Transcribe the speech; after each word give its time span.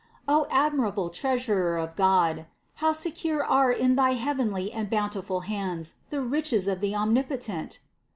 O, 0.27 0.47
ad 0.49 0.73
mirable 0.73 1.13
Treasurer 1.13 1.77
of 1.77 1.95
God! 1.95 2.47
How 2.77 2.91
secure 2.91 3.43
are 3.45 3.71
in 3.71 3.95
thy 3.95 4.13
heav 4.13 4.37
enly 4.37 4.71
and 4.73 4.89
bountiful 4.89 5.41
hands 5.41 5.93
the 6.09 6.21
riches 6.21 6.67
of 6.67 6.81
the 6.81 6.95
Omnipotent! 6.95 7.81